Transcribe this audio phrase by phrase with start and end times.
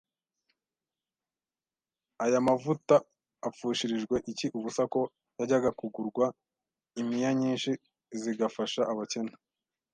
[2.23, 5.01] «Ayamavutaapfushirijwe iki ubusa, ko
[5.37, 6.25] yajyaga kugurwa
[6.99, 7.71] impiya nyinshi
[8.21, 9.33] zigafasha abakene`?»